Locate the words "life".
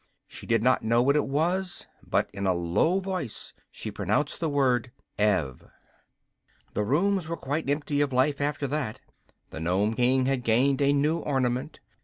8.11-8.41